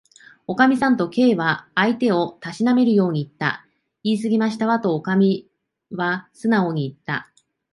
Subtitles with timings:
[0.47, 3.67] 「おかみさん」と、Ｋ は相手をたしなめるようにいった。
[4.01, 5.47] 「いいすぎましたわ」と、おかみ
[5.91, 7.29] はすなおにいった。